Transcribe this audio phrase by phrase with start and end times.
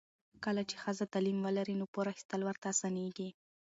[0.43, 3.29] کله چې ښځه تعلیم ولري، نو پور اخیستل ورته اسانېږي.